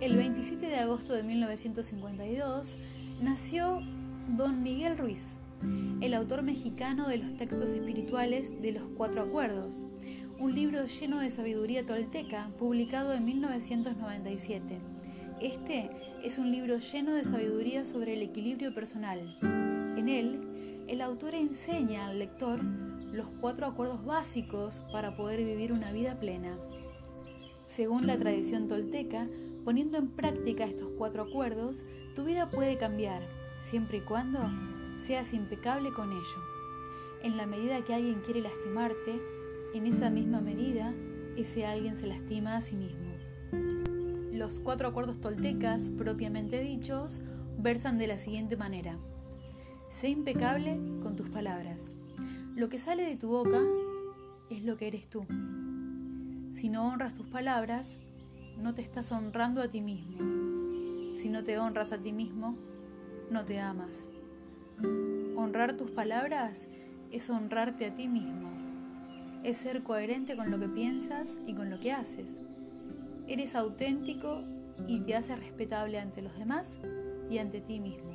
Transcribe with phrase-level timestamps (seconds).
[0.00, 2.76] El 27 de agosto de 1952
[3.20, 3.80] nació
[4.28, 5.24] don Miguel Ruiz,
[6.00, 9.82] el autor mexicano de los textos espirituales de los Cuatro Acuerdos,
[10.38, 14.78] un libro lleno de sabiduría tolteca publicado en 1997.
[15.40, 15.90] Este
[16.22, 19.36] es un libro lleno de sabiduría sobre el equilibrio personal.
[19.96, 22.62] En él, el autor enseña al lector
[23.12, 26.56] los cuatro acuerdos básicos para poder vivir una vida plena.
[27.66, 29.26] Según la tradición tolteca,
[29.64, 33.22] poniendo en práctica estos cuatro acuerdos, tu vida puede cambiar,
[33.60, 34.40] siempre y cuando
[35.04, 36.42] seas impecable con ello.
[37.22, 39.20] En la medida que alguien quiere lastimarte,
[39.74, 40.94] en esa misma medida,
[41.36, 43.08] ese alguien se lastima a sí mismo.
[44.32, 47.20] Los cuatro acuerdos toltecas, propiamente dichos,
[47.58, 48.98] versan de la siguiente manera.
[49.88, 51.94] Sé impecable con tus palabras.
[52.54, 53.60] Lo que sale de tu boca
[54.50, 55.26] es lo que eres tú.
[56.54, 57.98] Si no honras tus palabras,
[58.60, 60.18] no te estás honrando a ti mismo.
[61.16, 62.56] Si no te honras a ti mismo,
[63.30, 64.06] no te amas.
[65.36, 66.68] Honrar tus palabras
[67.10, 68.50] es honrarte a ti mismo.
[69.44, 72.28] Es ser coherente con lo que piensas y con lo que haces.
[73.26, 74.42] Eres auténtico
[74.86, 76.76] y te haces respetable ante los demás
[77.30, 78.12] y ante ti mismo.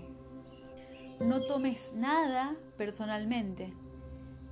[1.20, 3.74] No tomes nada personalmente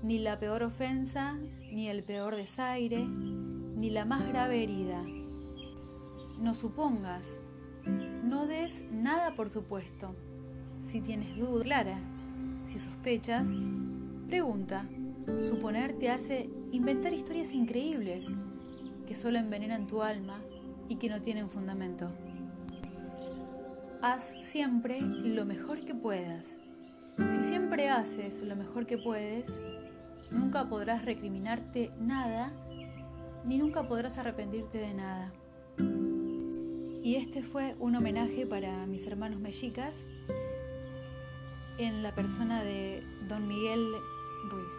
[0.04, 1.38] ni la peor ofensa,
[1.72, 5.04] ni el peor desaire, ni la más grave herida.
[6.42, 7.38] No supongas,
[7.86, 10.16] no des nada por supuesto.
[10.84, 12.00] Si tienes duda clara,
[12.66, 13.48] si sospechas,
[14.28, 14.86] pregunta.
[15.44, 18.28] Suponer te hace inventar historias increíbles
[19.08, 20.42] que solo envenenan tu alma
[20.90, 22.10] y que no tienen fundamento.
[24.02, 26.60] Haz siempre lo mejor que puedas.
[27.18, 29.54] Si siempre haces lo mejor que puedes,
[30.32, 32.54] Nunca podrás recriminarte nada,
[33.44, 35.34] ni nunca podrás arrepentirte de nada.
[37.04, 39.98] Y este fue un homenaje para mis hermanos mexicas
[41.80, 43.92] en la persona de don Miguel
[44.50, 44.76] Ruiz.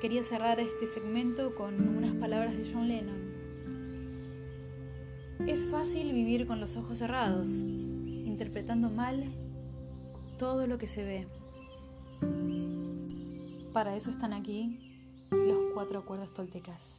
[0.00, 3.32] Quería cerrar este segmento con unas palabras de John Lennon.
[5.46, 9.22] Es fácil vivir con los ojos cerrados, interpretando mal
[10.38, 11.26] todo lo que se ve.
[13.74, 14.78] Para eso están aquí
[15.30, 16.96] los cuatro acuerdos toltecas.